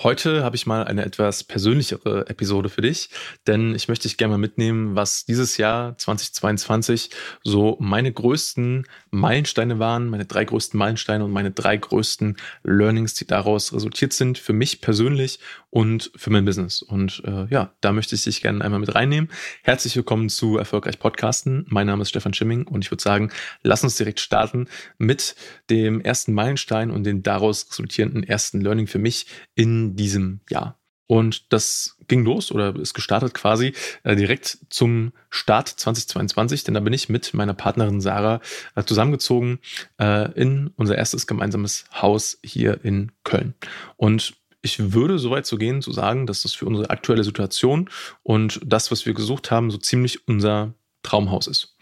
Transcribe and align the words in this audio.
Heute 0.00 0.44
habe 0.44 0.54
ich 0.54 0.64
mal 0.64 0.84
eine 0.84 1.04
etwas 1.04 1.42
persönlichere 1.42 2.28
Episode 2.28 2.68
für 2.68 2.82
dich, 2.82 3.10
denn 3.48 3.74
ich 3.74 3.88
möchte 3.88 4.06
dich 4.06 4.16
gerne 4.16 4.30
mal 4.30 4.38
mitnehmen, 4.38 4.94
was 4.94 5.24
dieses 5.24 5.56
Jahr 5.56 5.98
2022 5.98 7.10
so 7.42 7.76
meine 7.80 8.12
größten 8.12 8.86
Meilensteine 9.10 9.80
waren, 9.80 10.08
meine 10.08 10.24
drei 10.24 10.44
größten 10.44 10.78
Meilensteine 10.78 11.24
und 11.24 11.32
meine 11.32 11.50
drei 11.50 11.76
größten 11.76 12.36
Learnings, 12.62 13.14
die 13.14 13.26
daraus 13.26 13.72
resultiert 13.72 14.12
sind, 14.12 14.38
für 14.38 14.52
mich 14.52 14.80
persönlich 14.80 15.40
und 15.70 16.12
für 16.14 16.30
mein 16.30 16.44
Business. 16.44 16.80
Und 16.80 17.20
äh, 17.26 17.46
ja, 17.50 17.72
da 17.80 17.90
möchte 17.92 18.14
ich 18.14 18.22
dich 18.22 18.40
gerne 18.40 18.64
einmal 18.64 18.78
mit 18.78 18.94
reinnehmen. 18.94 19.28
Herzlich 19.64 19.96
willkommen 19.96 20.28
zu 20.28 20.58
Erfolgreich 20.58 21.00
Podcasten. 21.00 21.66
Mein 21.70 21.88
Name 21.88 22.02
ist 22.02 22.10
Stefan 22.10 22.34
Schimming 22.34 22.68
und 22.68 22.84
ich 22.84 22.92
würde 22.92 23.02
sagen, 23.02 23.32
lass 23.64 23.82
uns 23.82 23.96
direkt 23.96 24.20
starten 24.20 24.68
mit 24.96 25.34
dem 25.70 26.00
ersten 26.00 26.34
Meilenstein 26.34 26.92
und 26.92 27.02
dem 27.02 27.24
daraus 27.24 27.68
resultierenden 27.68 28.22
ersten 28.22 28.60
Learning 28.60 28.86
für 28.86 29.00
mich 29.00 29.26
in 29.56 29.87
diesem 29.96 30.40
Jahr. 30.48 30.78
Und 31.08 31.52
das 31.54 31.96
ging 32.06 32.22
los 32.22 32.52
oder 32.52 32.76
ist 32.76 32.92
gestartet 32.92 33.32
quasi 33.32 33.72
äh, 34.04 34.14
direkt 34.14 34.58
zum 34.68 35.12
Start 35.30 35.68
2022, 35.68 36.64
denn 36.64 36.74
da 36.74 36.80
bin 36.80 36.92
ich 36.92 37.08
mit 37.08 37.32
meiner 37.32 37.54
Partnerin 37.54 38.02
Sarah 38.02 38.40
äh, 38.74 38.84
zusammengezogen 38.84 39.58
äh, 39.98 40.30
in 40.32 40.70
unser 40.76 40.98
erstes 40.98 41.26
gemeinsames 41.26 41.86
Haus 41.94 42.38
hier 42.44 42.84
in 42.84 43.10
Köln. 43.24 43.54
Und 43.96 44.34
ich 44.60 44.92
würde 44.92 45.18
so 45.18 45.30
weit 45.30 45.46
zu 45.46 45.56
gehen, 45.56 45.80
zu 45.80 45.92
sagen, 45.92 46.26
dass 46.26 46.42
das 46.42 46.52
für 46.52 46.66
unsere 46.66 46.90
aktuelle 46.90 47.24
Situation 47.24 47.88
und 48.22 48.60
das, 48.62 48.90
was 48.90 49.06
wir 49.06 49.14
gesucht 49.14 49.50
haben, 49.50 49.70
so 49.70 49.78
ziemlich 49.78 50.28
unser 50.28 50.74
Traumhaus 51.02 51.46
ist. 51.46 51.76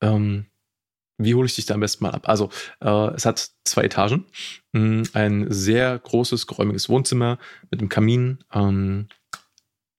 Ähm, 0.00 0.46
wie 1.18 1.34
hole 1.34 1.46
ich 1.46 1.54
dich 1.54 1.66
da 1.66 1.74
am 1.74 1.80
besten 1.80 2.04
mal 2.04 2.10
ab? 2.10 2.28
Also, 2.28 2.50
äh, 2.80 3.14
es 3.14 3.26
hat 3.26 3.50
zwei 3.64 3.84
Etagen, 3.84 4.26
mh, 4.72 5.08
ein 5.12 5.46
sehr 5.50 5.98
großes, 5.98 6.46
geräumiges 6.46 6.88
Wohnzimmer 6.88 7.38
mit 7.70 7.80
einem 7.80 7.88
Kamin, 7.88 8.38
ähm, 8.52 9.08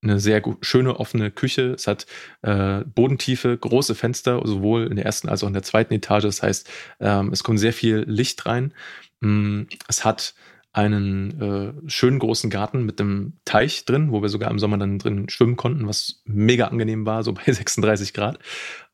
eine 0.04 0.20
sehr 0.20 0.41
schöne 0.62 0.99
offene 0.99 1.32
Küche. 1.32 1.74
Es 1.74 1.87
hat 1.87 2.05
äh, 2.41 2.82
bodentiefe, 2.84 3.57
große 3.57 3.96
Fenster, 3.96 4.41
sowohl 4.43 4.87
in 4.87 4.98
der 4.98 5.05
ersten 5.05 5.29
als 5.29 5.43
auch 5.43 5.48
in 5.48 5.54
der 5.54 5.63
zweiten 5.63 5.93
Etage. 5.93 6.24
Das 6.24 6.43
heißt, 6.43 6.70
ähm, 6.99 7.32
es 7.32 7.43
kommt 7.43 7.59
sehr 7.59 7.74
viel 7.74 8.04
Licht 8.07 8.46
rein. 8.46 8.74
Mm, 9.21 9.63
es 9.87 10.04
hat 10.04 10.34
einen 10.74 11.40
äh, 11.40 11.90
schönen 11.90 12.20
großen 12.20 12.49
Garten 12.49 12.84
mit 12.84 12.99
einem 12.99 13.34
Teich 13.46 13.85
drin, 13.85 14.12
wo 14.12 14.21
wir 14.21 14.30
sogar 14.30 14.49
im 14.49 14.59
Sommer 14.59 14.77
dann 14.77 14.98
drin 14.99 15.30
schwimmen 15.30 15.55
konnten, 15.55 15.87
was 15.87 16.21
mega 16.26 16.68
angenehm 16.68 17.05
war, 17.05 17.24
so 17.24 17.34
bei 17.34 17.43
36 17.52 18.13
Grad. 18.13 18.40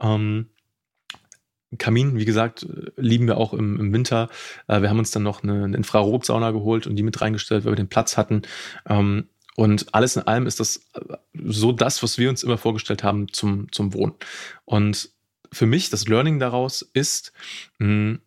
Ähm, 0.01 0.47
Kamin, 1.77 2.17
wie 2.17 2.25
gesagt, 2.25 2.65
lieben 2.97 3.27
wir 3.27 3.37
auch 3.37 3.53
im, 3.53 3.79
im 3.79 3.93
Winter. 3.93 4.29
Äh, 4.67 4.81
wir 4.81 4.89
haben 4.89 4.99
uns 4.99 5.11
dann 5.11 5.23
noch 5.23 5.43
eine, 5.43 5.63
eine 5.63 5.77
Infrarotsauna 5.77 6.51
geholt 6.51 6.87
und 6.87 6.95
die 6.95 7.03
mit 7.03 7.21
reingestellt, 7.21 7.65
weil 7.65 7.73
wir 7.73 7.77
den 7.77 7.89
Platz 7.89 8.17
hatten. 8.17 8.41
Ähm, 8.87 9.29
und 9.55 9.93
alles 9.93 10.15
in 10.15 10.23
allem 10.23 10.47
ist 10.47 10.59
das 10.59 10.77
äh, 10.93 11.17
so 11.33 11.71
das, 11.71 12.01
was 12.01 12.17
wir 12.17 12.29
uns 12.29 12.43
immer 12.43 12.57
vorgestellt 12.57 13.03
haben 13.03 13.31
zum, 13.31 13.71
zum 13.71 13.93
Wohnen. 13.93 14.15
Und 14.65 15.11
für 15.51 15.65
mich, 15.65 15.89
das 15.89 16.07
Learning 16.07 16.39
daraus 16.39 16.81
ist, 16.81 17.33
mh, 17.77 18.19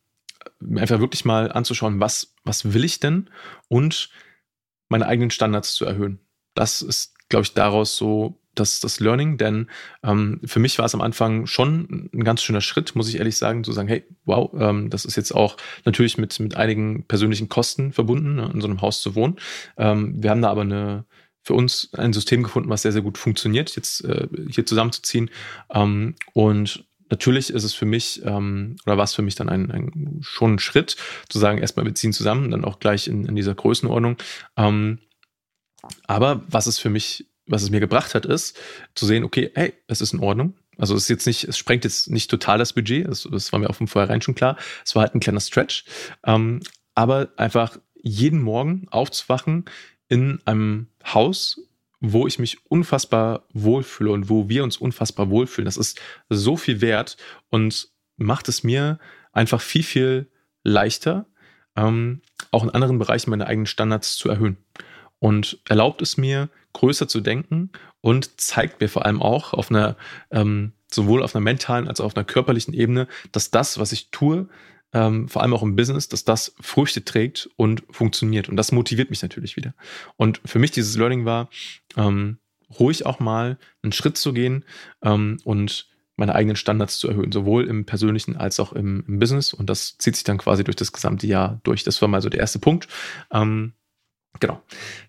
einfach 0.76 1.00
wirklich 1.00 1.24
mal 1.24 1.50
anzuschauen, 1.50 2.00
was, 2.00 2.34
was 2.44 2.72
will 2.72 2.84
ich 2.84 3.00
denn 3.00 3.30
und 3.68 4.10
meine 4.88 5.06
eigenen 5.06 5.30
Standards 5.30 5.74
zu 5.74 5.84
erhöhen. 5.84 6.20
Das 6.54 6.82
ist, 6.82 7.14
glaube 7.28 7.44
ich, 7.44 7.54
daraus 7.54 7.96
so 7.96 8.41
das, 8.54 8.80
das 8.80 9.00
Learning, 9.00 9.38
denn 9.38 9.68
ähm, 10.02 10.40
für 10.44 10.60
mich 10.60 10.78
war 10.78 10.84
es 10.84 10.94
am 10.94 11.00
Anfang 11.00 11.46
schon 11.46 12.10
ein 12.12 12.24
ganz 12.24 12.42
schöner 12.42 12.60
Schritt, 12.60 12.94
muss 12.94 13.08
ich 13.08 13.16
ehrlich 13.16 13.36
sagen, 13.36 13.64
zu 13.64 13.72
sagen, 13.72 13.88
hey, 13.88 14.04
wow, 14.24 14.50
ähm, 14.58 14.90
das 14.90 15.04
ist 15.04 15.16
jetzt 15.16 15.32
auch 15.32 15.56
natürlich 15.84 16.18
mit, 16.18 16.38
mit 16.40 16.56
einigen 16.56 17.04
persönlichen 17.04 17.48
Kosten 17.48 17.92
verbunden, 17.92 18.34
ne, 18.34 18.50
in 18.52 18.60
so 18.60 18.68
einem 18.68 18.82
Haus 18.82 19.00
zu 19.00 19.14
wohnen. 19.14 19.36
Ähm, 19.76 20.22
wir 20.22 20.30
haben 20.30 20.42
da 20.42 20.50
aber 20.50 20.62
eine, 20.62 21.04
für 21.42 21.54
uns 21.54 21.90
ein 21.94 22.12
System 22.12 22.42
gefunden, 22.42 22.68
was 22.68 22.82
sehr, 22.82 22.92
sehr 22.92 23.02
gut 23.02 23.18
funktioniert, 23.18 23.74
jetzt 23.74 24.04
äh, 24.04 24.28
hier 24.48 24.66
zusammenzuziehen. 24.66 25.30
Ähm, 25.72 26.14
und 26.34 26.84
natürlich 27.10 27.50
ist 27.50 27.64
es 27.64 27.74
für 27.74 27.86
mich, 27.86 28.22
ähm, 28.24 28.76
oder 28.86 28.98
war 28.98 29.04
es 29.04 29.14
für 29.14 29.22
mich 29.22 29.34
dann 29.34 29.48
ein, 29.48 29.70
ein, 29.70 30.18
schon 30.20 30.54
ein 30.54 30.58
Schritt, 30.58 30.96
zu 31.28 31.38
sagen, 31.38 31.58
erstmal 31.58 31.86
wir 31.86 31.94
ziehen 31.94 32.12
zusammen, 32.12 32.50
dann 32.50 32.64
auch 32.64 32.80
gleich 32.80 33.08
in, 33.08 33.24
in 33.24 33.34
dieser 33.34 33.54
Größenordnung. 33.54 34.16
Ähm, 34.56 34.98
aber 36.06 36.42
was 36.48 36.66
es 36.66 36.78
für 36.78 36.90
mich 36.90 37.26
was 37.46 37.62
es 37.62 37.70
mir 37.70 37.80
gebracht 37.80 38.14
hat, 38.14 38.26
ist 38.26 38.58
zu 38.94 39.06
sehen, 39.06 39.24
okay, 39.24 39.50
hey, 39.54 39.74
es 39.88 40.00
ist 40.00 40.12
in 40.12 40.20
Ordnung. 40.20 40.54
Also 40.78 40.94
es 40.94 41.04
ist 41.04 41.08
jetzt 41.08 41.26
nicht, 41.26 41.44
es 41.44 41.58
sprengt 41.58 41.84
jetzt 41.84 42.10
nicht 42.10 42.30
total 42.30 42.58
das 42.58 42.72
Budget, 42.72 43.06
das, 43.06 43.28
das 43.30 43.52
war 43.52 43.58
mir 43.58 43.68
auch 43.68 43.74
von 43.74 43.88
vornherein 43.88 44.22
schon 44.22 44.34
klar. 44.34 44.56
Es 44.84 44.94
war 44.94 45.02
halt 45.02 45.14
ein 45.14 45.20
kleiner 45.20 45.40
Stretch. 45.40 45.84
Ähm, 46.24 46.60
aber 46.94 47.32
einfach 47.36 47.78
jeden 48.02 48.40
Morgen 48.40 48.86
aufzuwachen 48.90 49.64
in 50.08 50.40
einem 50.44 50.88
Haus, 51.04 51.60
wo 52.00 52.26
ich 52.26 52.38
mich 52.38 52.58
unfassbar 52.66 53.46
wohlfühle 53.52 54.10
und 54.10 54.28
wo 54.28 54.48
wir 54.48 54.64
uns 54.64 54.76
unfassbar 54.76 55.30
wohlfühlen, 55.30 55.66
das 55.66 55.76
ist 55.76 56.00
so 56.28 56.56
viel 56.56 56.80
wert 56.80 57.16
und 57.48 57.88
macht 58.16 58.48
es 58.48 58.64
mir 58.64 58.98
einfach 59.32 59.60
viel, 59.60 59.82
viel 59.82 60.30
leichter, 60.64 61.26
ähm, 61.76 62.22
auch 62.50 62.64
in 62.64 62.70
anderen 62.70 62.98
Bereichen 62.98 63.30
meine 63.30 63.46
eigenen 63.46 63.66
Standards 63.66 64.16
zu 64.16 64.28
erhöhen. 64.28 64.58
Und 65.18 65.60
erlaubt 65.68 66.02
es 66.02 66.16
mir, 66.16 66.50
größer 66.72 67.08
zu 67.08 67.20
denken 67.20 67.70
und 68.00 68.40
zeigt 68.40 68.80
mir 68.80 68.88
vor 68.88 69.04
allem 69.04 69.22
auch 69.22 69.52
auf 69.52 69.70
einer, 69.70 69.96
ähm, 70.30 70.72
sowohl 70.90 71.22
auf 71.22 71.34
einer 71.34 71.42
mentalen 71.42 71.88
als 71.88 72.00
auch 72.00 72.06
auf 72.06 72.16
einer 72.16 72.24
körperlichen 72.24 72.74
Ebene, 72.74 73.08
dass 73.32 73.50
das, 73.50 73.78
was 73.78 73.92
ich 73.92 74.10
tue, 74.10 74.48
ähm, 74.92 75.28
vor 75.28 75.42
allem 75.42 75.54
auch 75.54 75.62
im 75.62 75.76
Business, 75.76 76.08
dass 76.08 76.24
das 76.24 76.54
Früchte 76.60 77.04
trägt 77.04 77.48
und 77.56 77.82
funktioniert. 77.90 78.48
Und 78.48 78.56
das 78.56 78.72
motiviert 78.72 79.10
mich 79.10 79.22
natürlich 79.22 79.56
wieder. 79.56 79.74
Und 80.16 80.40
für 80.44 80.58
mich 80.58 80.70
dieses 80.70 80.96
Learning 80.96 81.24
war, 81.24 81.48
ähm, 81.96 82.38
ruhig 82.78 83.06
auch 83.06 83.20
mal 83.20 83.58
einen 83.82 83.92
Schritt 83.92 84.16
zu 84.16 84.32
gehen 84.32 84.64
ähm, 85.02 85.38
und 85.44 85.88
meine 86.16 86.34
eigenen 86.34 86.56
Standards 86.56 86.98
zu 86.98 87.08
erhöhen, 87.08 87.32
sowohl 87.32 87.66
im 87.66 87.86
persönlichen 87.86 88.36
als 88.36 88.60
auch 88.60 88.72
im, 88.72 89.04
im, 89.08 89.18
Business. 89.18 89.52
Und 89.54 89.70
das 89.70 89.96
zieht 89.98 90.14
sich 90.14 90.24
dann 90.24 90.38
quasi 90.38 90.62
durch 90.62 90.76
das 90.76 90.92
gesamte 90.92 91.26
Jahr 91.26 91.60
durch. 91.64 91.84
Das 91.84 92.00
war 92.02 92.08
mal 92.08 92.20
so 92.22 92.28
der 92.28 92.40
erste 92.40 92.58
Punkt. 92.58 92.86
Ähm, 93.32 93.72
Genau. 94.40 94.62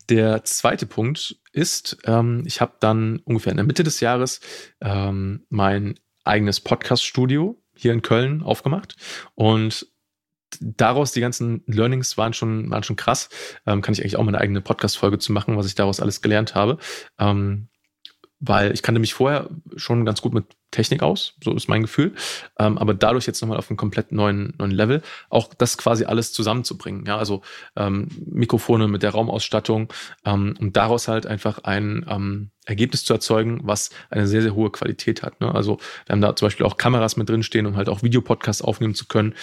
Der 0.09 0.43
zweite 0.43 0.85
Punkt 0.85 1.37
ist, 1.51 1.97
ähm, 2.05 2.43
ich 2.45 2.61
habe 2.61 2.73
dann 2.79 3.19
ungefähr 3.19 3.51
in 3.51 3.57
der 3.57 3.65
Mitte 3.65 3.83
des 3.83 3.99
Jahres 3.99 4.41
ähm, 4.81 5.45
mein 5.49 5.99
eigenes 6.23 6.59
Podcast-Studio 6.59 7.61
hier 7.75 7.93
in 7.93 8.01
Köln 8.01 8.43
aufgemacht 8.43 8.95
und 9.35 9.87
daraus 10.59 11.11
die 11.11 11.21
ganzen 11.21 11.63
Learnings 11.65 12.17
waren 12.17 12.33
schon, 12.33 12.69
waren 12.69 12.83
schon 12.83 12.95
krass. 12.95 13.29
Ähm, 13.65 13.81
kann 13.81 13.93
ich 13.93 14.01
eigentlich 14.01 14.17
auch 14.17 14.23
mal 14.23 14.29
eine 14.29 14.41
eigene 14.41 14.61
Podcast-Folge 14.61 15.17
zu 15.19 15.31
machen, 15.31 15.57
was 15.57 15.65
ich 15.65 15.75
daraus 15.75 15.99
alles 15.99 16.21
gelernt 16.21 16.55
habe. 16.55 16.77
Ähm, 17.17 17.69
weil 18.45 18.73
ich 18.73 18.83
kannte 18.83 18.99
mich 18.99 19.13
vorher 19.13 19.49
schon 19.77 20.05
ganz 20.05 20.21
gut 20.21 20.33
mit 20.33 20.45
Technik 20.71 21.01
aus, 21.01 21.35
so 21.41 21.53
ist 21.53 21.69
mein 21.69 21.83
Gefühl. 21.83 22.13
Ähm, 22.59 22.77
aber 22.77 22.93
dadurch 22.93 23.25
jetzt 23.25 23.41
nochmal 23.41 23.57
auf 23.57 23.69
einen 23.69 23.77
komplett 23.77 24.11
neuen, 24.11 24.53
neuen 24.57 24.71
Level, 24.71 25.01
auch 25.29 25.53
das 25.53 25.77
quasi 25.77 26.03
alles 26.05 26.33
zusammenzubringen. 26.33 27.05
Ja, 27.05 27.17
also 27.17 27.41
ähm, 27.77 28.09
Mikrofone 28.25 28.87
mit 28.87 29.01
der 29.01 29.11
Raumausstattung 29.11 29.93
ähm, 30.25 30.55
und 30.59 30.75
daraus 30.75 31.07
halt 31.07 31.25
einfach 31.25 31.59
ein 31.59 32.05
ähm, 32.09 32.51
Ergebnis 32.65 33.05
zu 33.05 33.13
erzeugen, 33.13 33.61
was 33.63 33.91
eine 34.09 34.27
sehr, 34.27 34.41
sehr 34.41 34.55
hohe 34.55 34.71
Qualität 34.71 35.23
hat. 35.23 35.39
Ne? 35.39 35.53
Also 35.53 35.77
wir 36.05 36.13
haben 36.13 36.21
da 36.21 36.35
zum 36.35 36.47
Beispiel 36.47 36.65
auch 36.65 36.77
Kameras 36.77 37.15
mit 37.15 37.29
drin 37.29 37.43
stehen, 37.43 37.65
um 37.65 37.77
halt 37.77 37.87
auch 37.87 38.03
Videopodcasts 38.03 38.61
aufnehmen 38.61 38.95
zu 38.95 39.05
können. 39.05 39.35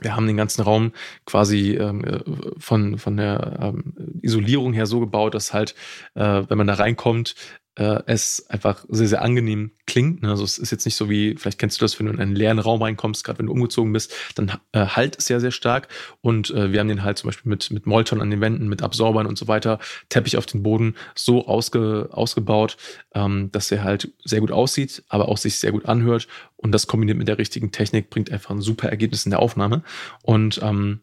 Wir 0.00 0.14
haben 0.14 0.26
den 0.26 0.36
ganzen 0.36 0.62
Raum 0.62 0.92
quasi 1.26 1.72
ähm, 1.72 2.04
äh, 2.04 2.20
von, 2.58 2.98
von 2.98 3.16
der 3.16 3.58
ähm, 3.60 3.94
Isolierung 4.22 4.72
her 4.72 4.86
so 4.86 5.00
gebaut, 5.00 5.34
dass 5.34 5.52
halt, 5.52 5.74
äh, 6.14 6.42
wenn 6.48 6.58
man 6.58 6.66
da 6.66 6.74
reinkommt, 6.74 7.34
äh, 7.78 8.02
es 8.06 8.44
einfach 8.50 8.84
sehr, 8.88 9.06
sehr 9.06 9.22
angenehm 9.22 9.70
klingt. 9.86 10.22
Ne? 10.22 10.30
Also 10.30 10.42
es 10.42 10.58
ist 10.58 10.72
jetzt 10.72 10.84
nicht 10.84 10.96
so 10.96 11.08
wie, 11.08 11.36
vielleicht 11.36 11.58
kennst 11.58 11.80
du 11.80 11.84
das, 11.84 11.98
wenn 11.98 12.06
du 12.06 12.12
in 12.12 12.20
einen 12.20 12.34
leeren 12.34 12.58
Raum 12.58 12.82
reinkommst, 12.82 13.24
gerade 13.24 13.38
wenn 13.38 13.46
du 13.46 13.52
umgezogen 13.52 13.92
bist, 13.92 14.12
dann 14.34 14.52
äh, 14.72 14.86
halt 14.86 15.16
es 15.16 15.26
sehr, 15.26 15.40
sehr 15.40 15.52
stark. 15.52 15.88
Und 16.20 16.50
äh, 16.50 16.72
wir 16.72 16.80
haben 16.80 16.88
den 16.88 17.04
halt 17.04 17.18
zum 17.18 17.28
Beispiel 17.28 17.48
mit, 17.48 17.70
mit 17.70 17.86
Molton 17.86 18.20
an 18.20 18.30
den 18.30 18.40
Wänden, 18.40 18.68
mit 18.68 18.82
Absorbern 18.82 19.26
und 19.26 19.38
so 19.38 19.46
weiter, 19.46 19.78
Teppich 20.08 20.36
auf 20.36 20.46
den 20.46 20.64
Boden 20.64 20.96
so 21.14 21.46
ausge, 21.46 22.08
ausgebaut, 22.10 22.76
ähm, 23.14 23.50
dass 23.52 23.70
er 23.70 23.84
halt 23.84 24.12
sehr 24.24 24.40
gut 24.40 24.50
aussieht, 24.50 25.04
aber 25.08 25.28
auch 25.28 25.38
sich 25.38 25.58
sehr 25.58 25.70
gut 25.70 25.86
anhört. 25.86 26.26
Und 26.56 26.72
das 26.72 26.88
kombiniert 26.88 27.16
mit 27.16 27.28
der 27.28 27.38
richtigen 27.38 27.70
Technik 27.70 28.10
bringt 28.10 28.32
einfach 28.32 28.50
ein 28.50 28.60
super 28.60 28.88
Ergebnis 28.88 29.24
in 29.24 29.30
der 29.30 29.40
Aufnahme. 29.40 29.84
Und 30.22 30.60
ähm, 30.62 31.02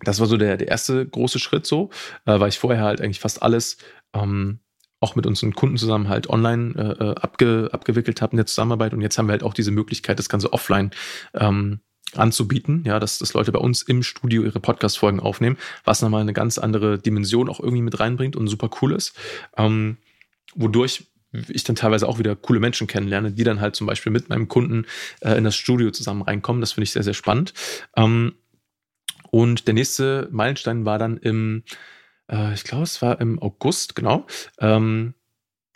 das 0.00 0.18
war 0.20 0.26
so 0.26 0.38
der, 0.38 0.56
der 0.56 0.68
erste 0.68 1.06
große 1.06 1.38
Schritt 1.38 1.66
so, 1.66 1.90
äh, 2.24 2.40
weil 2.40 2.48
ich 2.48 2.58
vorher 2.58 2.82
halt 2.82 3.02
eigentlich 3.02 3.20
fast 3.20 3.42
alles 3.42 3.76
ähm, 4.14 4.60
auch 5.00 5.14
mit 5.14 5.26
unseren 5.26 5.54
Kunden 5.54 5.76
zusammen 5.76 6.08
halt 6.08 6.28
online 6.30 6.74
äh, 6.74 7.04
äh, 7.04 7.14
abge, 7.16 7.68
abgewickelt 7.72 8.22
haben 8.22 8.32
in 8.32 8.38
der 8.38 8.46
Zusammenarbeit. 8.46 8.94
Und 8.94 9.00
jetzt 9.00 9.18
haben 9.18 9.26
wir 9.26 9.32
halt 9.32 9.42
auch 9.42 9.54
diese 9.54 9.70
Möglichkeit, 9.70 10.18
das 10.18 10.28
Ganze 10.28 10.52
offline 10.52 10.90
ähm, 11.34 11.80
anzubieten, 12.14 12.84
ja, 12.86 12.98
dass, 12.98 13.18
dass 13.18 13.34
Leute 13.34 13.52
bei 13.52 13.58
uns 13.58 13.82
im 13.82 14.02
Studio 14.02 14.42
ihre 14.42 14.60
Podcast-Folgen 14.60 15.20
aufnehmen, 15.20 15.58
was 15.84 16.02
nochmal 16.02 16.22
eine 16.22 16.32
ganz 16.32 16.58
andere 16.58 16.98
Dimension 16.98 17.48
auch 17.48 17.60
irgendwie 17.60 17.82
mit 17.82 17.98
reinbringt 17.98 18.36
und 18.36 18.48
super 18.48 18.70
cool 18.80 18.92
ist. 18.92 19.14
Ähm, 19.56 19.98
wodurch 20.54 21.04
ich 21.48 21.64
dann 21.64 21.76
teilweise 21.76 22.08
auch 22.08 22.18
wieder 22.18 22.34
coole 22.36 22.60
Menschen 22.60 22.86
kennenlerne, 22.86 23.32
die 23.32 23.44
dann 23.44 23.60
halt 23.60 23.76
zum 23.76 23.86
Beispiel 23.86 24.12
mit 24.12 24.28
meinem 24.28 24.48
Kunden 24.48 24.86
äh, 25.20 25.36
in 25.36 25.44
das 25.44 25.56
Studio 25.56 25.90
zusammen 25.90 26.22
reinkommen. 26.22 26.60
Das 26.60 26.72
finde 26.72 26.84
ich 26.84 26.92
sehr, 26.92 27.02
sehr 27.02 27.14
spannend. 27.14 27.52
Ähm, 27.96 28.34
und 29.30 29.66
der 29.66 29.74
nächste 29.74 30.28
Meilenstein 30.30 30.84
war 30.86 30.98
dann 30.98 31.18
im 31.18 31.64
äh, 32.30 32.54
ich 32.54 32.64
glaube, 32.64 32.84
es 32.84 33.02
war 33.02 33.20
im 33.20 33.40
August, 33.40 33.94
genau. 33.94 34.26
Ähm, 34.58 35.14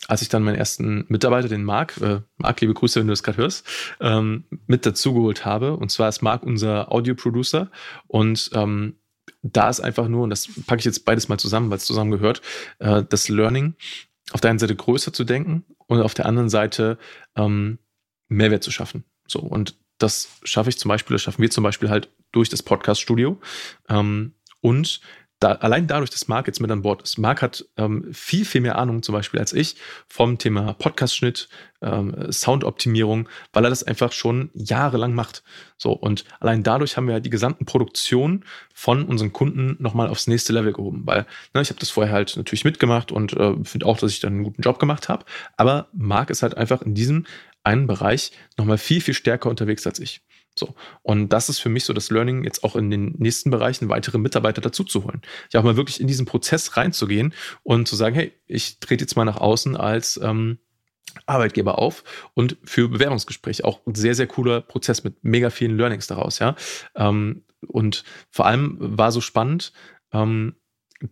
als 0.07 0.23
ich 0.23 0.29
dann 0.29 0.43
meinen 0.43 0.57
ersten 0.57 1.05
Mitarbeiter, 1.09 1.49
den 1.49 1.65
Marc, 1.65 2.01
äh, 2.01 2.23
Marc, 2.39 2.61
liebe 2.61 2.75
Grüße, 2.75 3.01
wenn 3.01 3.07
du 3.07 3.13
das 3.13 3.23
gerade 3.23 3.39
hörst, 3.39 3.67
ähm, 4.01 4.45
mit 4.67 4.87
dazugeholt 4.87 5.45
habe. 5.45 5.77
Und 5.77 5.91
zwar 5.91 6.09
ist 6.09 6.23
Marc 6.23 6.43
unser 6.43 6.91
Audio-Producer. 6.91 7.71
Und 8.07 8.51
ähm, 8.55 8.97
da 9.43 9.69
ist 9.69 9.81
einfach 9.81 10.09
nur, 10.09 10.25
und 10.25 10.31
das 10.31 10.49
packe 10.67 10.81
ich 10.81 10.85
jetzt 10.85 11.05
beides 11.05 11.29
mal 11.29 11.39
zusammen, 11.39 11.71
weil 11.71 11.79
es 11.79 11.85
zusammengehört, 11.85 12.41
äh, 12.79 13.03
das 13.09 13.29
Learning 13.29 13.75
auf 14.33 14.41
der 14.41 14.51
einen 14.51 14.59
Seite 14.59 14.77
größer 14.77 15.13
zu 15.13 15.25
denken 15.25 15.65
und 15.87 16.01
auf 16.01 16.15
der 16.15 16.27
anderen 16.27 16.49
Seite 16.49 16.99
ähm, 17.37 17.79
Mehrwert 18.29 18.63
zu 18.63 18.71
schaffen. 18.71 19.05
So, 19.27 19.41
und 19.41 19.77
das 19.99 20.29
schaffe 20.45 20.71
ich 20.71 20.79
zum 20.79 20.89
Beispiel, 20.89 21.15
das 21.15 21.23
schaffen 21.23 21.43
wir 21.43 21.51
zum 21.51 21.65
Beispiel 21.65 21.91
halt 21.91 22.11
durch 22.33 22.49
das 22.49 22.63
Podcast-Studio. 22.63 23.39
Ähm, 23.89 24.35
und 24.63 25.01
da, 25.41 25.53
allein 25.53 25.87
dadurch, 25.87 26.11
dass 26.11 26.29
Marc 26.29 26.47
jetzt 26.47 26.61
mit 26.61 26.71
an 26.71 26.83
Bord 26.83 27.03
ist. 27.03 27.19
Marc 27.19 27.41
hat 27.41 27.65
ähm, 27.79 28.07
viel, 28.13 28.45
viel 28.45 28.61
mehr 28.61 28.79
Ahnung 28.79 29.03
zum 29.03 29.15
Beispiel 29.15 29.41
als 29.41 29.55
ich 29.55 29.77
vom 30.07 30.37
Thema 30.37 30.75
Podcast-Schnitt, 30.75 31.49
ähm, 31.81 32.31
Soundoptimierung, 32.31 33.27
weil 33.55 33.65
er 33.65 33.71
das 33.71 33.83
einfach 33.83 34.13
schon 34.13 34.51
jahrelang 34.53 35.15
macht. 35.15 35.43
So, 35.79 35.93
und 35.93 36.25
allein 36.41 36.63
dadurch 36.63 36.99
haben 36.99 37.09
wir 37.09 37.21
die 37.21 37.31
gesamten 37.31 37.65
Produktionen 37.65 38.45
von 38.75 39.05
unseren 39.05 39.33
Kunden 39.33 39.77
nochmal 39.79 40.09
aufs 40.09 40.27
nächste 40.27 40.53
Level 40.53 40.75
gehoben. 40.75 41.07
Weil 41.07 41.27
ne, 41.55 41.63
ich 41.63 41.71
habe 41.71 41.81
das 41.81 41.89
vorher 41.89 42.13
halt 42.13 42.37
natürlich 42.37 42.67
mitgemacht 42.67 43.11
und 43.11 43.33
äh, 43.33 43.55
finde 43.65 43.87
auch, 43.87 43.97
dass 43.99 44.13
ich 44.13 44.21
dann 44.21 44.35
einen 44.35 44.45
guten 44.45 44.61
Job 44.61 44.79
gemacht 44.79 45.09
habe. 45.09 45.25
Aber 45.57 45.89
Marc 45.95 46.29
ist 46.29 46.43
halt 46.43 46.57
einfach 46.59 46.83
in 46.83 46.95
diesem 46.95 47.25
einen 47.65 47.87
Bereich 47.87 48.33
nochmal 48.59 48.79
viel, 48.79 49.01
viel 49.01 49.15
stärker 49.15 49.49
unterwegs 49.49 49.87
als 49.87 50.01
ich. 50.01 50.23
So. 50.61 50.75
Und 51.03 51.31
das 51.31 51.49
ist 51.49 51.59
für 51.59 51.69
mich 51.69 51.85
so 51.85 51.93
das 51.93 52.11
Learning, 52.11 52.45
jetzt 52.45 52.63
auch 52.63 52.77
in 52.77 52.91
den 52.91 53.15
nächsten 53.19 53.51
Bereichen 53.51 53.89
weitere 53.89 54.19
Mitarbeiter 54.19 54.61
dazu 54.61 54.85
zu 54.85 55.05
holen. 55.05 55.23
Ja, 55.53 55.61
auch 55.61 55.65
mal 55.65 55.77
wirklich 55.77 56.01
in 56.01 56.07
diesen 56.07 56.27
Prozess 56.27 56.77
reinzugehen 56.77 57.35
und 57.65 57.89
zu 57.89 57.97
sagen, 57.97 58.15
hey, 58.15 58.33
ich 58.47 58.79
trete 58.79 59.03
jetzt 59.03 59.17
mal 59.17 59.25
nach 59.25 59.39
außen 59.39 59.77
als 59.77 60.21
ähm, 60.23 60.59
Arbeitgeber 61.27 61.79
auf 61.79 62.05
und 62.35 62.57
für 62.63 62.89
Bewerbungsgespräche 62.89 63.65
auch 63.65 63.85
ein 63.87 63.95
sehr, 63.95 64.15
sehr 64.15 64.29
cooler 64.29 64.61
Prozess 64.61 65.03
mit 65.03 65.25
mega 65.25 65.51
vielen 65.51 65.77
Learnings 65.77 66.07
daraus, 66.07 66.39
ja. 66.39 66.55
Ähm, 66.95 67.43
und 67.67 68.05
vor 68.31 68.47
allem 68.47 68.77
war 68.79 69.13
so 69.13 69.21
spannend, 69.21 69.73
ähm, 70.13 70.55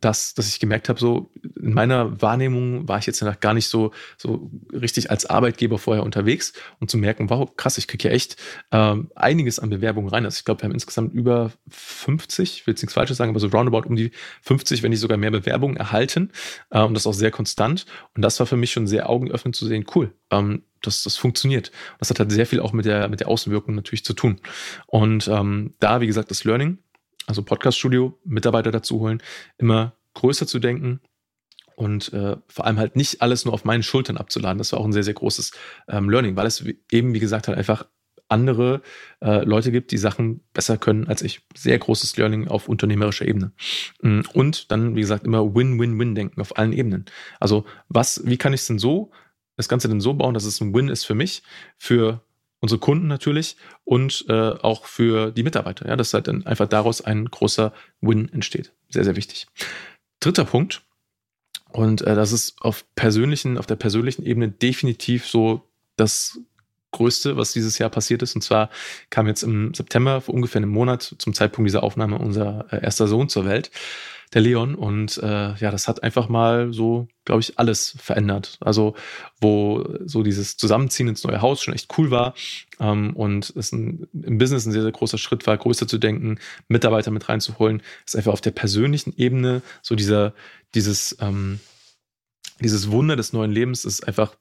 dass, 0.01 0.35
dass 0.35 0.49
ich 0.49 0.61
gemerkt 0.61 0.89
habe, 0.89 1.01
so 1.01 1.33
in 1.69 1.75
meiner 1.75 2.23
Wahrnehmung 2.23 2.89
war 2.89 2.99
ich 2.99 3.05
jetzt 3.05 3.21
danach 3.21 3.41
gar 3.41 3.53
nicht 3.53 3.69
so, 3.69 3.93
so 4.17 4.51
richtig 4.73 5.11
als 5.11 5.27
Arbeitgeber 5.27 5.79
vorher 5.79 6.03
unterwegs 6.03 6.55
und 6.81 6.91
zu 6.91 6.97
merken, 6.97 7.29
wow, 7.29 7.55
krass, 7.57 7.77
ich 7.77 7.87
kriege 7.87 8.09
ja 8.09 8.15
echt 8.15 8.37
ähm, 8.73 9.11
einiges 9.15 9.59
an 9.59 9.69
Bewerbungen 9.69 10.09
rein. 10.09 10.25
Also 10.25 10.39
ich 10.39 10.47
glaube, 10.47 10.63
wir 10.63 10.65
haben 10.65 10.73
insgesamt 10.73 11.13
über 11.13 11.53
50, 11.69 12.61
ich 12.61 12.67
will 12.67 12.73
jetzt 12.73 12.81
nichts 12.81 12.95
Falsches 12.95 13.19
sagen, 13.19 13.31
aber 13.31 13.41
so 13.41 13.49
roundabout 13.49 13.87
um 13.87 13.97
die 13.97 14.13
50, 14.41 14.83
wenn 14.83 14.91
nicht 14.91 15.01
sogar 15.01 15.19
mehr 15.19 15.31
Bewerbungen 15.31 15.77
erhalten 15.77 16.31
äh, 16.71 16.81
und 16.81 16.95
das 16.95 17.07
auch 17.07 17.13
sehr 17.13 17.31
konstant. 17.31 17.85
Und 18.15 18.23
das 18.23 18.41
war 18.41 18.47
für 18.47 18.57
mich 18.57 18.73
schon 18.73 18.87
sehr 18.87 19.11
augenöffnend 19.11 19.55
zu 19.55 19.67
sehen, 19.67 19.85
cool, 19.95 20.15
ähm, 20.31 20.63
das, 20.81 21.03
das 21.03 21.19
funktioniert. 21.19 21.71
Das 21.99 22.09
hat 22.09 22.19
halt 22.19 22.33
sehr 22.33 22.47
viel 22.47 22.61
auch 22.61 22.73
mit 22.73 22.87
der, 22.87 23.09
mit 23.09 23.21
der 23.21 23.29
Außenwirkung 23.29 23.75
natürlich 23.75 24.07
zu 24.07 24.15
tun. 24.15 24.41
Und 24.87 25.29
ähm, 25.29 25.75
da, 25.81 26.01
wie 26.01 26.07
gesagt, 26.07 26.31
das 26.31 26.45
Learning, 26.45 26.79
also 27.27 27.43
Podcast-Studio, 27.43 28.19
Mitarbeiter 28.25 28.71
dazu 28.71 29.01
holen, 29.01 29.23
immer 29.59 29.93
größer 30.15 30.47
zu 30.47 30.61
denken 30.61 31.01
und 31.79 32.13
äh, 32.13 32.37
vor 32.49 32.67
allem 32.67 32.79
halt 32.79 32.97
nicht 32.97 33.23
alles 33.23 33.45
nur 33.45 33.55
auf 33.55 33.65
meinen 33.65 33.85
Schultern 33.85 34.17
abzuladen. 34.17 34.59
Das 34.59 34.73
war 34.73 34.81
auch 34.81 34.85
ein 34.85 34.93
sehr, 34.93 35.05
sehr 35.05 35.15
großes 35.15 35.53
ähm, 35.87 36.11
Learning, 36.11 36.35
weil 36.35 36.47
es 36.47 36.65
eben, 36.91 37.15
wie 37.15 37.21
gesagt, 37.21 37.47
halt 37.47 37.57
einfach 37.57 37.87
andere 38.29 38.83
äh, 39.21 39.45
Leute 39.45 39.71
gibt, 39.71 39.93
die 39.93 39.97
Sachen 39.97 40.41
besser 40.53 40.77
können 40.77 41.07
als 41.07 41.23
ich. 41.23 41.41
Sehr 41.57 41.79
großes 41.79 42.17
Learning 42.17 42.49
auf 42.49 42.69
unternehmerischer 42.69 43.29
Ebene. 43.29 43.53
Mm, 44.03 44.23
und 44.33 44.73
dann, 44.73 44.97
wie 44.97 45.03
gesagt, 45.03 45.25
immer 45.25 45.55
Win-Win-Win 45.55 46.17
denken 46.17 46.41
auf 46.41 46.59
allen 46.59 46.73
Ebenen. 46.73 47.07
Also 47.39 47.65
was, 47.89 48.23
wie 48.25 48.39
kann 48.39 48.53
ich 48.53 48.63
es 48.63 48.67
denn 48.67 48.81
so, 48.81 49.13
das 49.57 49.69
Ganze 49.69 49.89
denn 49.89 50.01
so 50.01 50.15
bauen, 50.15 50.35
dass 50.35 50.45
es 50.45 50.61
ein 50.61 50.75
Win 50.75 50.89
ist 50.89 51.05
für 51.05 51.15
mich, 51.15 51.45
für 51.77 52.23
unsere 52.59 52.81
Kunden 52.81 53.07
natürlich 53.07 53.57
und 53.85 54.25
äh, 54.29 54.51
auch 54.51 54.85
für 54.85 55.31
die 55.31 55.45
Mitarbeiter. 55.45 55.87
Ja, 55.87 55.95
dass 55.95 56.13
halt 56.13 56.27
dann 56.27 56.45
einfach 56.45 56.67
daraus 56.67 57.03
ein 57.03 57.27
großer 57.27 57.73
Win 58.01 58.29
entsteht. 58.33 58.73
Sehr, 58.89 59.05
sehr 59.05 59.15
wichtig. 59.15 59.47
Dritter 60.19 60.45
Punkt. 60.45 60.83
Und 61.69 62.03
äh, 62.03 62.15
das 62.15 62.33
ist 62.33 62.61
auf 62.63 62.85
persönlichen, 62.95 63.59
auf 63.59 63.67
der 63.67 63.77
persönlichen 63.77 64.25
Ebene 64.25 64.49
definitiv 64.49 65.27
so 65.27 65.69
das 65.97 66.41
Größte, 66.91 67.37
was 67.37 67.53
dieses 67.53 67.79
Jahr 67.79 67.91
passiert 67.91 68.23
ist. 68.23 68.35
Und 68.35 68.43
zwar 68.43 68.71
kam 69.11 69.27
jetzt 69.27 69.43
im 69.43 69.75
September, 69.75 70.21
vor 70.21 70.35
ungefähr 70.35 70.61
einem 70.61 70.71
Monat, 70.71 71.15
zum 71.19 71.35
Zeitpunkt 71.35 71.69
dieser 71.69 71.83
Aufnahme, 71.83 72.19
unser 72.19 72.67
äh, 72.71 72.83
erster 72.83 73.07
Sohn 73.07 73.29
zur 73.29 73.45
Welt 73.45 73.71
der 74.35 74.43
Leon. 74.43 74.75
Und 74.75 75.19
äh, 75.19 75.55
ja, 75.55 75.71
das 75.71 75.89
hat 75.89 76.03
einfach 76.03 76.29
mal 76.29 76.73
so, 76.73 77.09
glaube 77.25 77.41
ich, 77.41 77.59
alles 77.59 77.97
verändert. 77.99 78.59
Also, 78.61 78.95
wo 79.41 79.85
so 80.05 80.23
dieses 80.23 80.57
Zusammenziehen 80.57 81.09
ins 81.09 81.25
neue 81.25 81.41
Haus 81.41 81.63
schon 81.63 81.75
echt 81.75 81.97
cool 81.99 82.11
war 82.11 82.35
ähm, 82.81 83.15
und 83.15 83.53
es 83.57 83.73
ein, 83.73 84.07
im 84.13 84.39
Business 84.39 84.67
ein 84.67 84.73
sehr, 84.73 84.83
sehr 84.83 84.93
großer 84.93 85.19
Schritt 85.19 85.47
war, 85.47 85.57
größer 85.57 85.87
zu 85.87 85.99
denken, 85.99 86.39
Mitarbeiter 86.69 87.11
mit 87.11 87.29
reinzuholen, 87.29 87.83
ist 88.07 88.17
einfach 88.17 88.33
auf 88.33 88.41
der 88.41 88.51
persönlichen 88.51 89.15
Ebene 89.17 89.63
so 89.83 89.95
dieser, 89.95 90.35
dieses, 90.75 91.17
ähm, 91.21 91.61
dieses 92.61 92.91
Wunder 92.91 93.17
des 93.17 93.33
neuen 93.33 93.53
Lebens 93.53 93.85
ist 93.85 94.07
einfach 94.07 94.35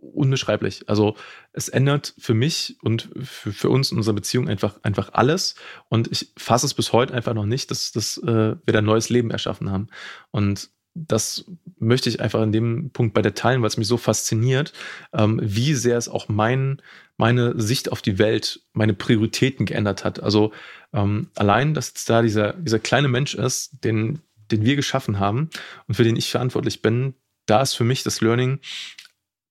unbeschreiblich. 0.00 0.88
Also 0.88 1.16
es 1.52 1.68
ändert 1.68 2.14
für 2.18 2.34
mich 2.34 2.76
und 2.82 3.10
für, 3.22 3.52
für 3.52 3.68
uns 3.68 3.90
in 3.90 3.98
unserer 3.98 4.14
Beziehung 4.14 4.48
einfach, 4.48 4.78
einfach 4.82 5.10
alles. 5.12 5.54
Und 5.88 6.10
ich 6.10 6.32
fasse 6.36 6.66
es 6.66 6.74
bis 6.74 6.92
heute 6.92 7.14
einfach 7.14 7.34
noch 7.34 7.46
nicht, 7.46 7.70
dass, 7.70 7.92
dass 7.92 8.18
äh, 8.18 8.56
wir 8.56 8.72
da 8.72 8.78
ein 8.78 8.84
neues 8.84 9.10
Leben 9.10 9.30
erschaffen 9.30 9.70
haben. 9.70 9.88
Und 10.30 10.70
das 10.94 11.44
möchte 11.78 12.08
ich 12.08 12.20
einfach 12.20 12.42
in 12.42 12.52
dem 12.52 12.90
Punkt 12.90 13.14
bei 13.14 13.22
der 13.22 13.34
teilen, 13.34 13.62
weil 13.62 13.68
es 13.68 13.76
mich 13.76 13.86
so 13.86 13.96
fasziniert, 13.96 14.72
ähm, 15.12 15.40
wie 15.42 15.74
sehr 15.74 15.96
es 15.96 16.08
auch 16.08 16.28
mein, 16.28 16.82
meine 17.16 17.60
Sicht 17.60 17.92
auf 17.92 18.02
die 18.02 18.18
Welt, 18.18 18.60
meine 18.72 18.94
Prioritäten 18.94 19.66
geändert 19.66 20.04
hat. 20.04 20.20
Also 20.20 20.52
ähm, 20.92 21.28
allein, 21.36 21.74
dass 21.74 21.92
da 22.04 22.22
dieser, 22.22 22.54
dieser 22.54 22.78
kleine 22.78 23.08
Mensch 23.08 23.34
ist, 23.34 23.84
den, 23.84 24.20
den 24.50 24.64
wir 24.64 24.76
geschaffen 24.76 25.18
haben 25.18 25.50
und 25.86 25.94
für 25.94 26.04
den 26.04 26.16
ich 26.16 26.30
verantwortlich 26.30 26.82
bin, 26.82 27.14
da 27.46 27.62
ist 27.62 27.74
für 27.74 27.84
mich 27.84 28.02
das 28.02 28.20
Learning, 28.20 28.60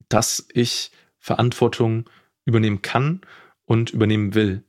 dass 0.10 0.48
ich 0.54 0.92
Verantwortung 1.20 2.10
übernehmen 2.46 2.82
kann 2.82 3.22
und 3.66 3.90
übernehmen 3.92 4.34
will. 4.34 4.64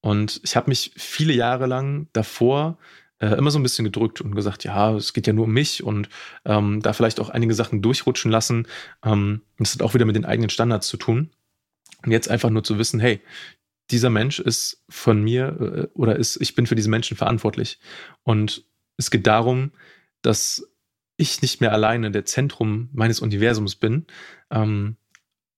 Und 0.00 0.40
ich 0.44 0.56
habe 0.56 0.70
mich 0.70 0.92
viele 0.96 1.32
Jahre 1.32 1.66
lang 1.66 2.08
davor 2.12 2.78
äh, 3.18 3.36
immer 3.36 3.50
so 3.50 3.58
ein 3.58 3.62
bisschen 3.62 3.84
gedrückt 3.84 4.20
und 4.20 4.34
gesagt, 4.34 4.64
ja, 4.64 4.94
es 4.94 5.12
geht 5.12 5.26
ja 5.26 5.32
nur 5.32 5.44
um 5.44 5.52
mich 5.52 5.82
und 5.82 6.08
ähm, 6.44 6.80
da 6.82 6.92
vielleicht 6.92 7.20
auch 7.20 7.30
einige 7.30 7.54
Sachen 7.54 7.80
durchrutschen 7.82 8.30
lassen. 8.30 8.66
Ähm, 9.04 9.42
das 9.58 9.74
hat 9.74 9.82
auch 9.82 9.94
wieder 9.94 10.04
mit 10.04 10.16
den 10.16 10.24
eigenen 10.24 10.50
Standards 10.50 10.88
zu 10.88 10.96
tun. 10.96 11.30
Und 12.04 12.12
jetzt 12.12 12.28
einfach 12.28 12.50
nur 12.50 12.64
zu 12.64 12.78
wissen, 12.78 13.00
hey, 13.00 13.22
dieser 13.90 14.10
Mensch 14.10 14.40
ist 14.40 14.82
von 14.88 15.22
mir 15.22 15.88
äh, 15.94 15.98
oder 15.98 16.16
ist, 16.16 16.40
ich 16.40 16.54
bin 16.54 16.66
für 16.66 16.74
diesen 16.74 16.90
Menschen 16.90 17.16
verantwortlich. 17.16 17.78
Und 18.24 18.64
es 18.96 19.10
geht 19.10 19.26
darum, 19.26 19.72
dass 20.22 20.68
ich 21.16 21.42
nicht 21.42 21.60
mehr 21.60 21.72
alleine 21.72 22.10
der 22.10 22.24
Zentrum 22.24 22.88
meines 22.92 23.20
Universums 23.20 23.76
bin, 23.76 24.06
ähm, 24.50 24.96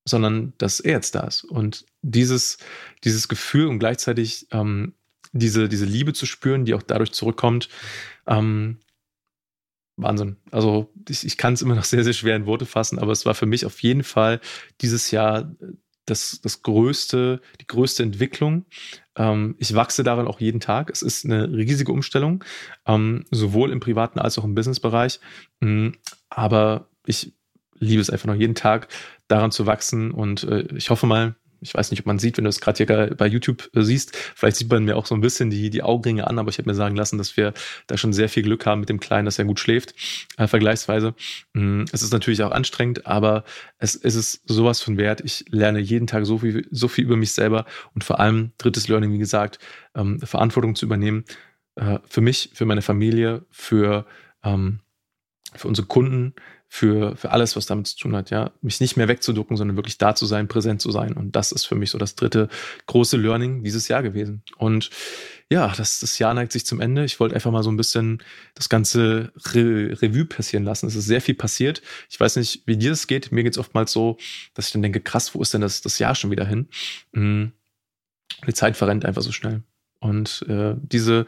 sondern 0.04 0.52
dass 0.58 0.80
er 0.80 0.92
jetzt 0.92 1.14
da 1.14 1.26
ist. 1.26 1.44
Und 1.44 1.84
dieses, 2.02 2.58
dieses 3.04 3.28
Gefühl 3.28 3.66
und 3.66 3.78
gleichzeitig 3.78 4.46
ähm, 4.52 4.94
diese, 5.32 5.68
diese 5.68 5.84
Liebe 5.84 6.12
zu 6.12 6.26
spüren, 6.26 6.64
die 6.64 6.74
auch 6.74 6.82
dadurch 6.82 7.12
zurückkommt, 7.12 7.68
ähm, 8.26 8.78
Wahnsinn. 9.96 10.36
Also 10.50 10.92
ich, 11.08 11.24
ich 11.24 11.36
kann 11.36 11.54
es 11.54 11.62
immer 11.62 11.74
noch 11.74 11.84
sehr, 11.84 12.04
sehr 12.04 12.12
schwer 12.12 12.36
in 12.36 12.46
Worte 12.46 12.66
fassen, 12.66 12.98
aber 12.98 13.12
es 13.12 13.24
war 13.24 13.34
für 13.34 13.46
mich 13.46 13.64
auf 13.64 13.82
jeden 13.82 14.04
Fall 14.04 14.40
dieses 14.80 15.10
Jahr 15.10 15.54
das, 16.04 16.40
das 16.42 16.62
größte, 16.62 17.40
die 17.60 17.66
größte 17.66 18.02
Entwicklung. 18.02 18.66
Ähm, 19.16 19.56
ich 19.58 19.74
wachse 19.74 20.04
darin 20.04 20.26
auch 20.26 20.40
jeden 20.40 20.60
Tag. 20.60 20.90
Es 20.90 21.02
ist 21.02 21.24
eine 21.24 21.50
riesige 21.50 21.92
Umstellung, 21.92 22.44
ähm, 22.86 23.24
sowohl 23.30 23.72
im 23.72 23.80
privaten 23.80 24.18
als 24.18 24.38
auch 24.38 24.44
im 24.44 24.54
Businessbereich. 24.54 25.20
Mhm, 25.60 25.94
aber 26.28 26.88
ich 27.06 27.32
liebe 27.78 28.00
es 28.00 28.10
einfach 28.10 28.26
noch 28.26 28.34
jeden 28.34 28.54
Tag 28.54 28.88
daran 29.28 29.50
zu 29.50 29.66
wachsen 29.66 30.10
und 30.10 30.44
äh, 30.44 30.66
ich 30.76 30.90
hoffe 30.90 31.06
mal, 31.06 31.34
ich 31.60 31.74
weiß 31.74 31.90
nicht, 31.90 32.00
ob 32.00 32.06
man 32.06 32.18
sieht, 32.18 32.36
wenn 32.36 32.44
du 32.44 32.50
es 32.50 32.60
gerade 32.60 32.84
hier 32.84 33.14
bei 33.16 33.26
YouTube 33.26 33.70
äh, 33.74 33.82
siehst. 33.82 34.16
Vielleicht 34.34 34.56
sieht 34.56 34.70
man 34.70 34.84
mir 34.84 34.96
auch 34.96 35.06
so 35.06 35.14
ein 35.14 35.20
bisschen 35.20 35.50
die, 35.50 35.70
die 35.70 35.82
Augenringe 35.82 36.26
an, 36.26 36.38
aber 36.38 36.50
ich 36.50 36.58
habe 36.58 36.68
mir 36.68 36.74
sagen 36.74 36.96
lassen, 36.96 37.18
dass 37.18 37.36
wir 37.36 37.54
da 37.86 37.96
schon 37.96 38.12
sehr 38.12 38.28
viel 38.28 38.42
Glück 38.42 38.66
haben 38.66 38.80
mit 38.80 38.88
dem 38.88 39.00
Kleinen, 39.00 39.24
dass 39.24 39.38
er 39.38 39.44
gut 39.44 39.60
schläft, 39.60 39.94
äh, 40.36 40.46
vergleichsweise. 40.46 41.14
Mm, 41.54 41.84
es 41.92 42.02
ist 42.02 42.12
natürlich 42.12 42.42
auch 42.42 42.52
anstrengend, 42.52 43.06
aber 43.06 43.44
es, 43.78 43.94
es 43.94 44.14
ist 44.14 44.42
sowas 44.46 44.80
von 44.80 44.96
wert. 44.96 45.20
Ich 45.24 45.44
lerne 45.50 45.78
jeden 45.78 46.06
Tag 46.06 46.26
so 46.26 46.38
viel, 46.38 46.66
so 46.70 46.88
viel 46.88 47.04
über 47.04 47.16
mich 47.16 47.32
selber 47.32 47.66
und 47.94 48.04
vor 48.04 48.20
allem 48.20 48.52
drittes 48.58 48.88
Learning, 48.88 49.12
wie 49.12 49.18
gesagt, 49.18 49.58
ähm, 49.94 50.20
Verantwortung 50.20 50.74
zu 50.74 50.86
übernehmen. 50.86 51.24
Äh, 51.76 51.98
für 52.08 52.20
mich, 52.20 52.50
für 52.54 52.66
meine 52.66 52.82
Familie, 52.82 53.44
für 53.50 54.06
ähm, 54.44 54.80
für 55.54 55.68
unsere 55.68 55.86
Kunden, 55.86 56.34
für, 56.68 57.16
für 57.16 57.30
alles, 57.30 57.56
was 57.56 57.66
damit 57.66 57.86
zu 57.86 57.96
tun 57.96 58.16
hat, 58.16 58.30
ja. 58.30 58.52
Mich 58.60 58.80
nicht 58.80 58.96
mehr 58.96 59.08
wegzuducken, 59.08 59.56
sondern 59.56 59.76
wirklich 59.76 59.98
da 59.98 60.14
zu 60.14 60.26
sein, 60.26 60.48
präsent 60.48 60.80
zu 60.80 60.90
sein. 60.90 61.12
Und 61.12 61.36
das 61.36 61.52
ist 61.52 61.64
für 61.64 61.74
mich 61.76 61.90
so 61.90 61.98
das 61.98 62.16
dritte 62.16 62.48
große 62.86 63.16
Learning 63.16 63.62
dieses 63.62 63.88
Jahr 63.88 64.02
gewesen. 64.02 64.42
Und 64.56 64.90
ja, 65.48 65.72
das, 65.76 66.00
das 66.00 66.18
Jahr 66.18 66.34
neigt 66.34 66.52
sich 66.52 66.66
zum 66.66 66.80
Ende. 66.80 67.04
Ich 67.04 67.20
wollte 67.20 67.34
einfach 67.34 67.52
mal 67.52 67.62
so 67.62 67.70
ein 67.70 67.76
bisschen 67.76 68.22
das 68.54 68.68
ganze 68.68 69.32
Re 69.54 69.96
Revue 70.02 70.24
passieren 70.24 70.64
lassen. 70.64 70.86
Es 70.86 70.96
ist 70.96 71.06
sehr 71.06 71.20
viel 71.20 71.36
passiert. 71.36 71.82
Ich 72.10 72.18
weiß 72.18 72.36
nicht, 72.36 72.62
wie 72.66 72.76
dir 72.76 72.90
das 72.90 73.06
geht. 73.06 73.30
Mir 73.30 73.44
geht 73.44 73.52
es 73.52 73.58
oftmals 73.58 73.92
so, 73.92 74.18
dass 74.54 74.66
ich 74.66 74.72
dann 74.72 74.82
denke, 74.82 75.00
krass, 75.00 75.34
wo 75.34 75.42
ist 75.42 75.54
denn 75.54 75.60
das, 75.60 75.82
das 75.82 75.98
Jahr 76.00 76.16
schon 76.16 76.32
wieder 76.32 76.46
hin? 76.46 76.68
Mhm. 77.12 77.52
Die 78.46 78.54
Zeit 78.54 78.76
verrennt 78.76 79.04
einfach 79.04 79.22
so 79.22 79.32
schnell. 79.32 79.62
Und 80.00 80.44
äh, 80.48 80.74
diese 80.78 81.26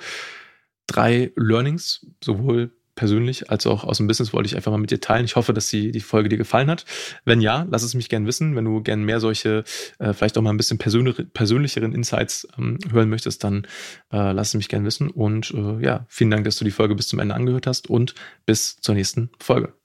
drei 0.86 1.32
Learnings, 1.36 2.04
sowohl 2.22 2.72
persönlich 2.98 3.48
als 3.48 3.64
auch 3.68 3.84
aus 3.84 3.98
dem 3.98 4.08
Business 4.08 4.32
wollte 4.32 4.48
ich 4.48 4.56
einfach 4.56 4.72
mal 4.72 4.78
mit 4.78 4.90
dir 4.90 5.00
teilen. 5.00 5.24
Ich 5.24 5.36
hoffe, 5.36 5.54
dass 5.54 5.68
die, 5.68 5.92
die 5.92 6.00
Folge 6.00 6.28
dir 6.28 6.36
gefallen 6.36 6.68
hat. 6.68 6.84
Wenn 7.24 7.40
ja, 7.40 7.64
lass 7.70 7.84
es 7.84 7.94
mich 7.94 8.08
gerne 8.08 8.26
wissen. 8.26 8.56
Wenn 8.56 8.64
du 8.64 8.82
gerne 8.82 9.04
mehr 9.04 9.20
solche, 9.20 9.62
äh, 10.00 10.12
vielleicht 10.12 10.36
auch 10.36 10.42
mal 10.42 10.50
ein 10.50 10.56
bisschen 10.56 10.78
persönlich, 10.78 11.14
persönlicheren 11.32 11.94
Insights 11.94 12.48
ähm, 12.58 12.78
hören 12.90 13.08
möchtest, 13.08 13.44
dann 13.44 13.68
äh, 14.12 14.32
lass 14.32 14.48
es 14.48 14.54
mich 14.54 14.68
gerne 14.68 14.84
wissen. 14.84 15.10
Und 15.10 15.52
äh, 15.52 15.80
ja, 15.80 16.06
vielen 16.08 16.32
Dank, 16.32 16.44
dass 16.44 16.56
du 16.56 16.64
die 16.64 16.72
Folge 16.72 16.96
bis 16.96 17.06
zum 17.06 17.20
Ende 17.20 17.36
angehört 17.36 17.68
hast 17.68 17.88
und 17.88 18.16
bis 18.46 18.80
zur 18.80 18.96
nächsten 18.96 19.30
Folge. 19.38 19.77